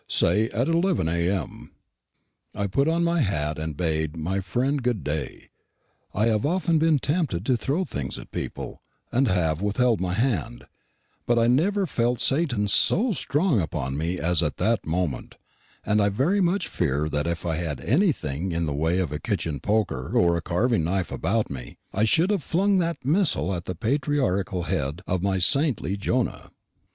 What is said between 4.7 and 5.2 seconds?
good